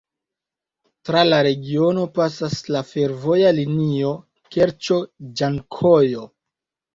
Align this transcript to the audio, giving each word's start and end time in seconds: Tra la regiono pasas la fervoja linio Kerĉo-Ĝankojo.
Tra 1.09 1.19
la 1.27 1.41
regiono 1.47 2.05
pasas 2.15 2.55
la 2.77 2.81
fervoja 2.93 3.51
linio 3.59 4.15
Kerĉo-Ĝankojo. 4.57 6.27